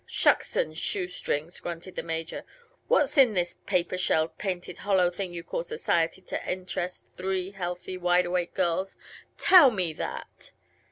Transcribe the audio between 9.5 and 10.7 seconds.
me that!"